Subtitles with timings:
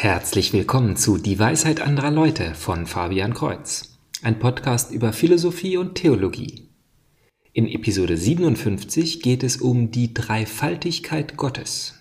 [0.00, 5.96] Herzlich willkommen zu Die Weisheit anderer Leute von Fabian Kreuz, ein Podcast über Philosophie und
[5.96, 6.68] Theologie.
[7.52, 12.00] In Episode 57 geht es um die Dreifaltigkeit Gottes.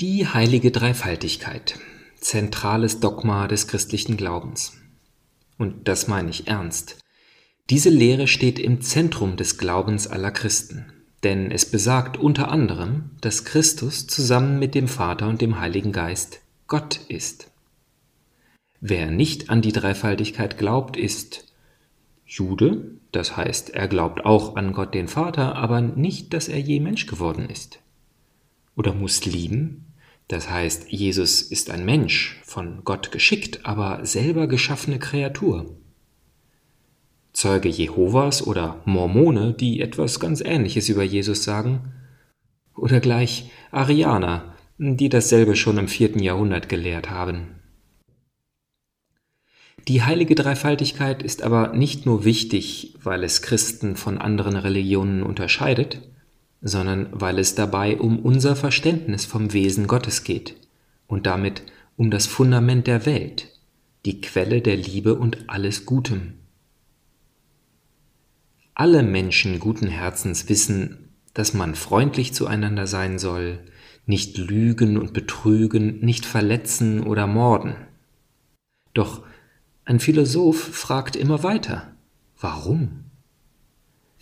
[0.00, 1.78] Die heilige Dreifaltigkeit,
[2.18, 4.72] zentrales Dogma des christlichen Glaubens.
[5.58, 6.98] Und das meine ich ernst.
[7.70, 10.92] Diese Lehre steht im Zentrum des Glaubens aller Christen,
[11.22, 16.40] denn es besagt unter anderem, dass Christus zusammen mit dem Vater und dem Heiligen Geist
[16.66, 17.50] Gott ist.
[18.80, 21.46] Wer nicht an die Dreifaltigkeit glaubt, ist
[22.26, 26.80] Jude, das heißt, er glaubt auch an Gott den Vater, aber nicht, dass er je
[26.80, 27.78] Mensch geworden ist.
[28.76, 29.84] Oder Muslim,
[30.28, 35.76] das heißt, Jesus ist ein Mensch, von Gott geschickt, aber selber geschaffene Kreatur.
[37.32, 41.92] Zeuge Jehovas oder Mormone, die etwas ganz Ähnliches über Jesus sagen,
[42.76, 47.60] oder gleich Arianer, die dasselbe schon im vierten Jahrhundert gelehrt haben.
[49.86, 56.00] Die heilige Dreifaltigkeit ist aber nicht nur wichtig, weil es Christen von anderen Religionen unterscheidet,
[56.64, 60.56] sondern weil es dabei um unser Verständnis vom Wesen Gottes geht
[61.06, 61.62] und damit
[61.96, 63.50] um das Fundament der Welt,
[64.06, 66.34] die Quelle der Liebe und alles Gutem.
[68.74, 73.58] Alle Menschen guten Herzens wissen, dass man freundlich zueinander sein soll,
[74.06, 77.76] nicht lügen und betrügen, nicht verletzen oder morden.
[78.94, 79.22] Doch
[79.84, 81.92] ein Philosoph fragt immer weiter,
[82.40, 83.04] warum?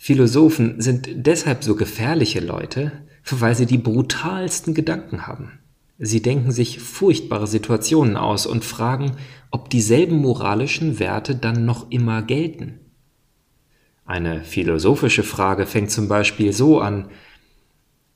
[0.05, 2.91] Philosophen sind deshalb so gefährliche Leute,
[3.29, 5.59] weil sie die brutalsten Gedanken haben.
[5.97, 9.13] Sie denken sich furchtbare Situationen aus und fragen,
[9.49, 12.81] ob dieselben moralischen Werte dann noch immer gelten.
[14.03, 17.07] Eine philosophische Frage fängt zum Beispiel so an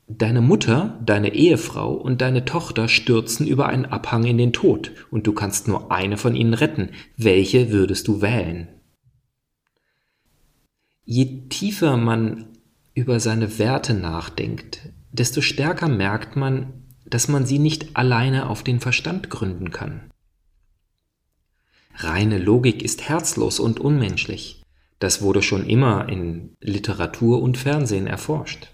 [0.09, 5.25] Deine Mutter, deine Ehefrau und deine Tochter stürzen über einen Abhang in den Tod, und
[5.25, 6.89] du kannst nur eine von ihnen retten.
[7.15, 8.67] Welche würdest du wählen?
[11.09, 12.47] Je tiefer man
[12.93, 18.81] über seine Werte nachdenkt, desto stärker merkt man, dass man sie nicht alleine auf den
[18.81, 20.11] Verstand gründen kann.
[21.95, 24.61] Reine Logik ist herzlos und unmenschlich.
[24.99, 28.73] Das wurde schon immer in Literatur und Fernsehen erforscht.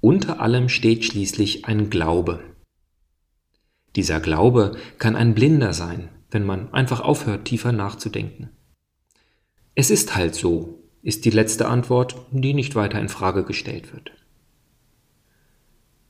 [0.00, 2.40] Unter allem steht schließlich ein Glaube.
[3.94, 8.50] Dieser Glaube kann ein Blinder sein, wenn man einfach aufhört, tiefer nachzudenken.
[9.76, 14.10] Es ist halt so, ist die letzte Antwort, die nicht weiter in Frage gestellt wird.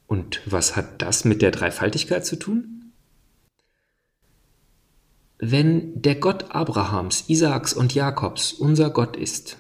[0.07, 2.93] Und was hat das mit der Dreifaltigkeit zu tun?
[5.39, 9.59] Wenn der Gott Abrahams, Isaaks und Jakobs unser Gott ist,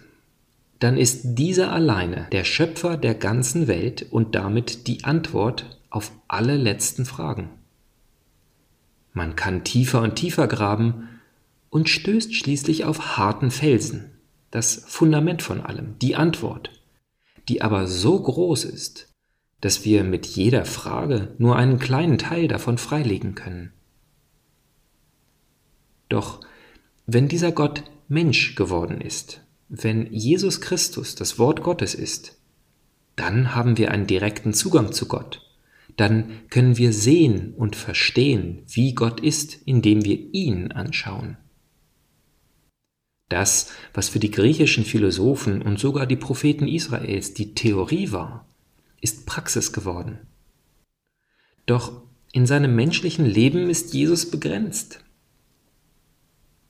[0.78, 6.56] dann ist dieser alleine der Schöpfer der ganzen Welt und damit die Antwort auf alle
[6.56, 7.50] letzten Fragen.
[9.12, 11.10] Man kann tiefer und tiefer graben
[11.68, 14.15] und stößt schließlich auf harten Felsen
[14.56, 16.70] das Fundament von allem, die Antwort,
[17.46, 19.12] die aber so groß ist,
[19.60, 23.74] dass wir mit jeder Frage nur einen kleinen Teil davon freilegen können.
[26.08, 26.40] Doch
[27.04, 32.38] wenn dieser Gott Mensch geworden ist, wenn Jesus Christus das Wort Gottes ist,
[33.14, 35.42] dann haben wir einen direkten Zugang zu Gott.
[35.98, 41.36] Dann können wir sehen und verstehen, wie Gott ist, indem wir ihn anschauen.
[43.28, 48.46] Das, was für die griechischen Philosophen und sogar die Propheten Israels die Theorie war,
[49.00, 50.18] ist Praxis geworden.
[51.66, 55.00] Doch in seinem menschlichen Leben ist Jesus begrenzt.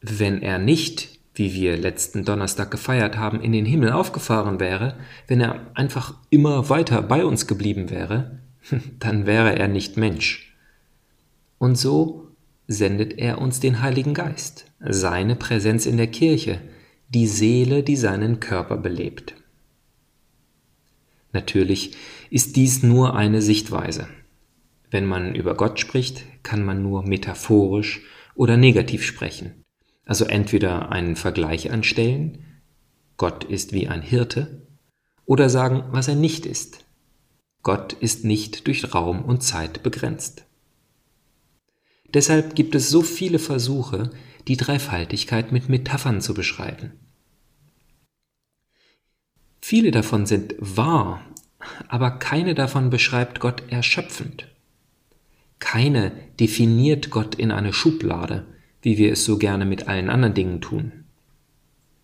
[0.01, 4.97] Wenn er nicht, wie wir letzten Donnerstag gefeiert haben, in den Himmel aufgefahren wäre,
[5.27, 8.39] wenn er einfach immer weiter bei uns geblieben wäre,
[8.99, 10.57] dann wäre er nicht Mensch.
[11.59, 12.26] Und so
[12.69, 16.61] sendet er uns den Heiligen Geist, seine Präsenz in der Kirche,
[17.09, 19.35] die Seele, die seinen Körper belebt.
[21.33, 21.97] Natürlich
[22.31, 24.09] ist dies nur eine Sichtweise.
[24.91, 28.03] Wenn man über Gott spricht, kann man nur metaphorisch
[28.35, 29.65] oder negativ sprechen.
[30.05, 32.39] Also entweder einen Vergleich anstellen,
[33.17, 34.67] Gott ist wie ein Hirte,
[35.25, 36.85] oder sagen, was er nicht ist.
[37.63, 40.47] Gott ist nicht durch Raum und Zeit begrenzt.
[42.17, 44.11] Deshalb gibt es so viele Versuche,
[44.49, 46.93] die Dreifaltigkeit mit Metaphern zu beschreiben.
[49.61, 51.21] Viele davon sind wahr,
[51.89, 54.49] aber keine davon beschreibt Gott erschöpfend.
[55.59, 56.11] Keine
[56.41, 58.47] definiert Gott in eine Schublade,
[58.81, 61.05] wie wir es so gerne mit allen anderen Dingen tun.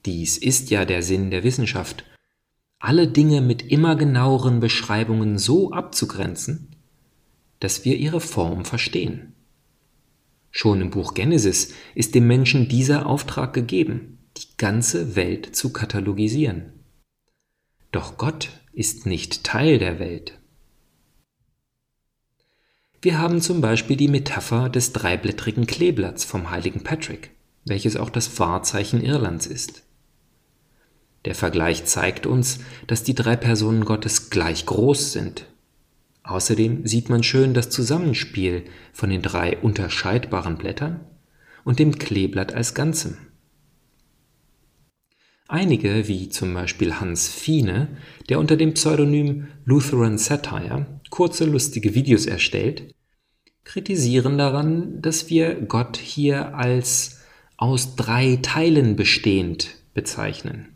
[0.05, 2.05] dies ist ja der Sinn der Wissenschaft,
[2.81, 6.69] alle Dinge mit immer genaueren Beschreibungen so abzugrenzen,
[7.61, 9.33] dass wir ihre Form verstehen.
[10.55, 16.85] Schon im Buch Genesis ist dem Menschen dieser Auftrag gegeben, die ganze Welt zu katalogisieren.
[17.91, 20.39] Doch Gott ist nicht Teil der Welt.
[23.01, 27.31] Wir haben zum Beispiel die Metapher des dreiblättrigen Kleeblatts vom heiligen Patrick,
[27.65, 29.83] welches auch das Wahrzeichen Irlands ist.
[31.25, 35.47] Der Vergleich zeigt uns, dass die drei Personen Gottes gleich groß sind.
[36.25, 41.01] Außerdem sieht man schön das Zusammenspiel von den drei unterscheidbaren Blättern
[41.65, 43.17] und dem Kleeblatt als Ganzem.
[45.49, 47.89] Einige, wie zum Beispiel Hans Fiene,
[48.29, 52.95] der unter dem Pseudonym Lutheran Satire kurze lustige Videos erstellt,
[53.65, 57.21] kritisieren daran, dass wir Gott hier als
[57.57, 60.72] aus drei Teilen bestehend bezeichnen.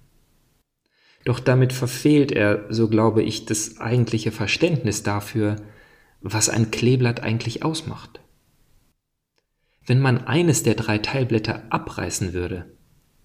[1.27, 5.57] Doch damit verfehlt er, so glaube ich, das eigentliche Verständnis dafür,
[6.21, 8.21] was ein Kleeblatt eigentlich ausmacht.
[9.85, 12.67] Wenn man eines der drei Teilblätter abreißen würde,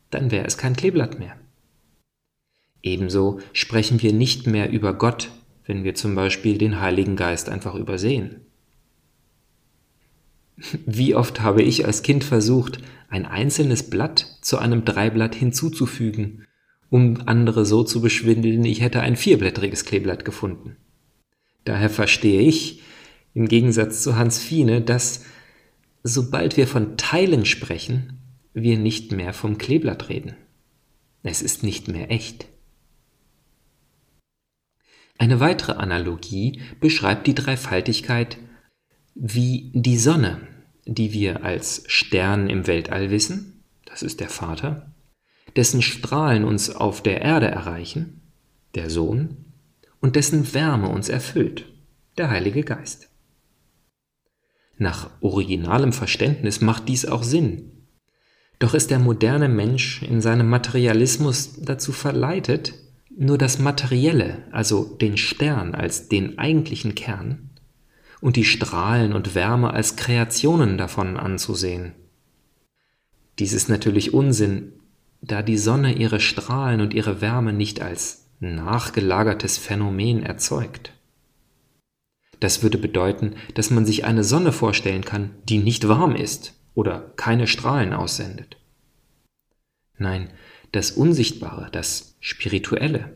[0.09, 1.37] dann wäre es kein Kleeblatt mehr.
[2.81, 5.29] Ebenso sprechen wir nicht mehr über Gott,
[5.67, 8.41] wenn wir zum Beispiel den Heiligen Geist einfach übersehen.
[10.87, 16.47] Wie oft habe ich als Kind versucht, ein einzelnes Blatt zu einem Dreiblatt hinzuzufügen
[16.91, 20.75] um andere so zu beschwindeln, ich hätte ein vierblättriges Kleeblatt gefunden.
[21.63, 22.81] Daher verstehe ich,
[23.33, 25.23] im Gegensatz zu Hans Fiene, dass
[26.03, 28.19] sobald wir von Teilen sprechen,
[28.53, 30.35] wir nicht mehr vom Kleeblatt reden.
[31.23, 32.47] Es ist nicht mehr echt.
[35.17, 38.37] Eine weitere Analogie beschreibt die Dreifaltigkeit
[39.15, 40.41] wie die Sonne,
[40.85, 44.90] die wir als Stern im Weltall wissen, das ist der Vater,
[45.55, 48.21] dessen Strahlen uns auf der Erde erreichen,
[48.75, 49.37] der Sohn,
[49.99, 51.65] und dessen Wärme uns erfüllt,
[52.17, 53.09] der Heilige Geist.
[54.77, 57.71] Nach originalem Verständnis macht dies auch Sinn.
[58.57, 62.73] Doch ist der moderne Mensch in seinem Materialismus dazu verleitet,
[63.15, 67.49] nur das Materielle, also den Stern als den eigentlichen Kern,
[68.21, 71.93] und die Strahlen und Wärme als Kreationen davon anzusehen.
[73.39, 74.73] Dies ist natürlich Unsinn,
[75.21, 80.93] da die Sonne ihre Strahlen und ihre Wärme nicht als nachgelagertes Phänomen erzeugt.
[82.39, 87.13] Das würde bedeuten, dass man sich eine Sonne vorstellen kann, die nicht warm ist oder
[87.15, 88.57] keine Strahlen aussendet.
[89.97, 90.31] Nein,
[90.71, 93.13] das Unsichtbare, das Spirituelle,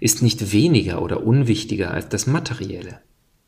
[0.00, 3.02] ist nicht weniger oder unwichtiger als das Materielle.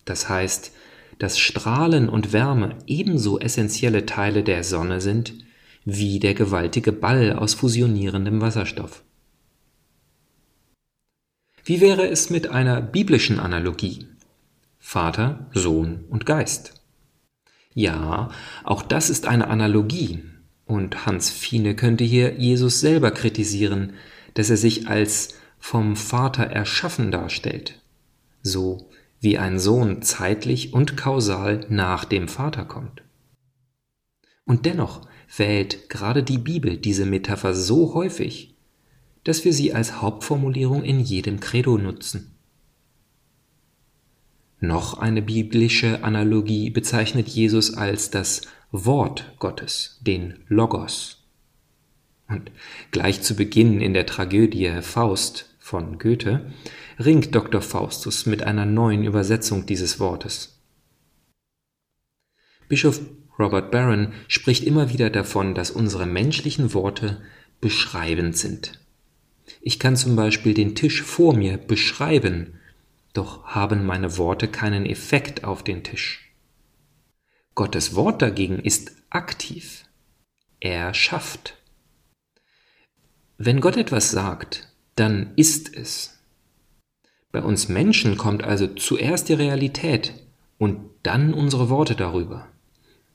[0.05, 0.73] Das heißt,
[1.19, 5.35] dass Strahlen und Wärme ebenso essentielle Teile der Sonne sind
[5.85, 9.03] wie der gewaltige Ball aus fusionierendem Wasserstoff.
[11.65, 14.07] Wie wäre es mit einer biblischen Analogie?
[14.79, 16.75] Vater, Sohn und Geist.
[17.73, 18.31] Ja,
[18.65, 20.23] auch das ist eine Analogie,
[20.67, 23.95] und Hans Fiene könnte hier Jesus selber kritisieren,
[24.35, 27.81] dass er sich als vom Vater erschaffen darstellt,
[28.43, 28.91] so
[29.21, 33.03] wie ein Sohn zeitlich und kausal nach dem Vater kommt.
[34.45, 38.55] Und dennoch wählt gerade die Bibel diese Metapher so häufig,
[39.25, 42.35] dass wir sie als Hauptformulierung in jedem Credo nutzen.
[44.61, 51.25] Noch eine biblische Analogie bezeichnet Jesus als das Wort Gottes, den Logos.
[52.29, 52.51] Und
[52.91, 56.51] gleich zu Beginn in der Tragödie Faust von Goethe
[56.99, 57.61] ringt Dr.
[57.61, 60.63] Faustus mit einer neuen Übersetzung dieses Wortes.
[62.69, 63.01] Bischof
[63.39, 67.23] Robert Barron spricht immer wieder davon, dass unsere menschlichen Worte
[67.61, 68.79] beschreibend sind.
[69.61, 72.61] Ich kann zum Beispiel den Tisch vor mir beschreiben,
[73.13, 76.33] doch haben meine Worte keinen Effekt auf den Tisch.
[77.55, 79.85] Gottes Wort dagegen ist aktiv.
[80.61, 81.57] Er schafft.
[83.39, 86.19] Wenn Gott etwas sagt, dann ist es.
[87.31, 90.15] Bei uns Menschen kommt also zuerst die Realität
[90.59, 92.49] und dann unsere Worte darüber.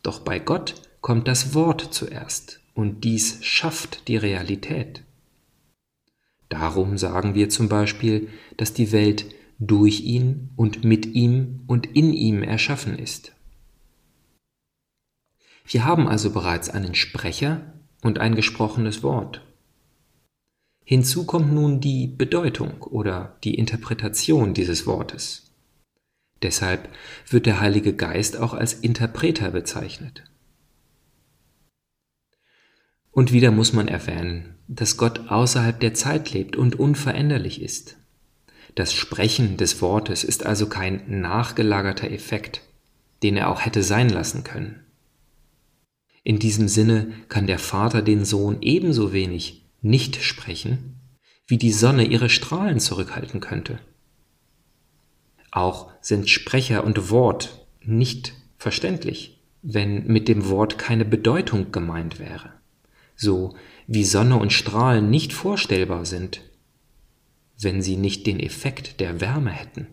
[0.03, 5.03] Doch bei Gott kommt das Wort zuerst und dies schafft die Realität.
[6.49, 9.25] Darum sagen wir zum Beispiel, dass die Welt
[9.59, 13.33] durch ihn und mit ihm und in ihm erschaffen ist.
[15.65, 19.41] Wir haben also bereits einen Sprecher und ein gesprochenes Wort.
[20.83, 25.48] Hinzu kommt nun die Bedeutung oder die Interpretation dieses Wortes.
[26.41, 26.89] Deshalb
[27.29, 30.23] wird der Heilige Geist auch als Interpreter bezeichnet.
[33.11, 37.97] Und wieder muss man erwähnen, dass Gott außerhalb der Zeit lebt und unveränderlich ist.
[38.75, 42.61] Das Sprechen des Wortes ist also kein nachgelagerter Effekt,
[43.23, 44.85] den er auch hätte sein lassen können.
[46.23, 50.95] In diesem Sinne kann der Vater den Sohn ebenso wenig nicht sprechen,
[51.47, 53.79] wie die Sonne ihre Strahlen zurückhalten könnte.
[55.51, 62.53] Auch sind Sprecher und Wort nicht verständlich, wenn mit dem Wort keine Bedeutung gemeint wäre,
[63.15, 63.55] so
[63.87, 66.41] wie Sonne und Strahlen nicht vorstellbar sind,
[67.59, 69.87] wenn sie nicht den Effekt der Wärme hätten.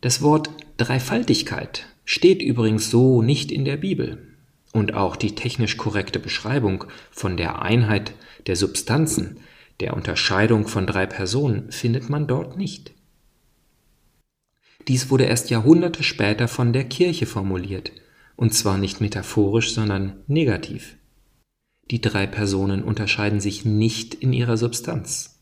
[0.00, 4.24] Das Wort Dreifaltigkeit steht übrigens so nicht in der Bibel.
[4.72, 8.12] Und auch die technisch korrekte Beschreibung von der Einheit
[8.46, 9.40] der Substanzen,
[9.80, 12.92] der Unterscheidung von drei Personen, findet man dort nicht.
[14.88, 17.92] Dies wurde erst Jahrhunderte später von der Kirche formuliert,
[18.36, 20.96] und zwar nicht metaphorisch, sondern negativ.
[21.90, 25.40] Die drei Personen unterscheiden sich nicht in ihrer Substanz.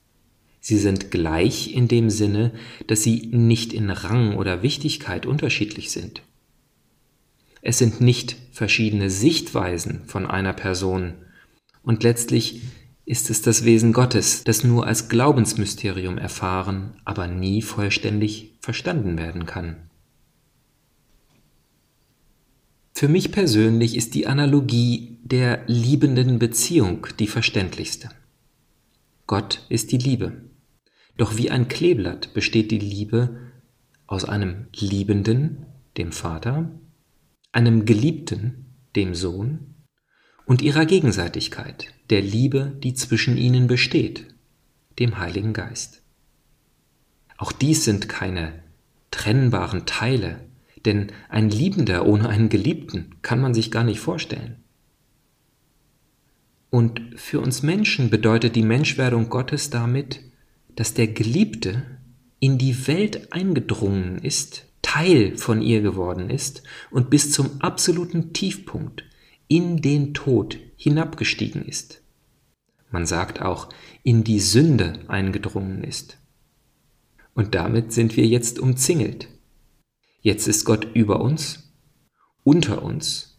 [0.61, 2.53] Sie sind gleich in dem Sinne,
[2.89, 6.23] dass sie nicht in Rang oder Wichtigkeit unterschiedlich sind.
[7.63, 11.15] Es sind nicht verschiedene Sichtweisen von einer Person.
[11.83, 12.63] Und letztlich
[13.07, 19.47] ist es das Wesen Gottes, das nur als Glaubensmysterium erfahren, aber nie vollständig verstanden werden
[19.47, 19.77] kann.
[22.93, 28.09] Für mich persönlich ist die Analogie der liebenden Beziehung die verständlichste.
[29.27, 30.43] Gott ist die Liebe.
[31.17, 33.39] Doch wie ein Kleeblatt besteht die Liebe
[34.07, 36.71] aus einem Liebenden, dem Vater,
[37.53, 39.75] einem Geliebten, dem Sohn,
[40.45, 44.27] und ihrer Gegenseitigkeit, der Liebe, die zwischen ihnen besteht,
[44.99, 46.03] dem Heiligen Geist.
[47.37, 48.63] Auch dies sind keine
[49.11, 50.41] trennbaren Teile,
[50.85, 54.57] denn ein Liebender ohne einen Geliebten kann man sich gar nicht vorstellen.
[56.71, 60.21] Und für uns Menschen bedeutet die Menschwerdung Gottes damit,
[60.75, 61.83] dass der Geliebte
[62.39, 69.05] in die Welt eingedrungen ist Teil von ihr geworden ist und bis zum absoluten Tiefpunkt
[69.49, 72.03] in den Tod hinabgestiegen ist.
[72.91, 73.69] Man sagt auch,
[74.03, 76.19] in die Sünde eingedrungen ist.
[77.35, 79.29] Und damit sind wir jetzt umzingelt.
[80.21, 81.73] Jetzt ist Gott über uns,
[82.43, 83.39] unter uns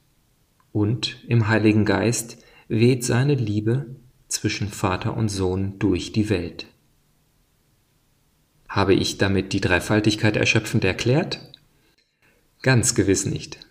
[0.71, 2.37] und im Heiligen Geist
[2.67, 3.95] weht seine Liebe
[4.27, 6.67] zwischen Vater und Sohn durch die Welt.
[8.69, 11.39] Habe ich damit die Dreifaltigkeit erschöpfend erklärt?
[12.61, 13.66] Ganz gewiss nicht.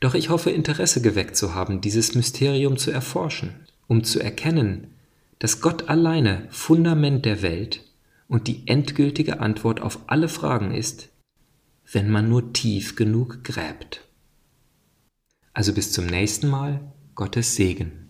[0.00, 4.94] Doch ich hoffe Interesse geweckt zu haben, dieses Mysterium zu erforschen, um zu erkennen,
[5.38, 7.84] dass Gott alleine Fundament der Welt
[8.28, 11.08] und die endgültige Antwort auf alle Fragen ist,
[11.90, 14.04] wenn man nur tief genug gräbt.
[15.52, 18.07] Also bis zum nächsten Mal, Gottes Segen.